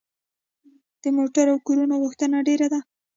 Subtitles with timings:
[1.01, 2.79] د موټرو او کورونو غوښتنه ډیره ده.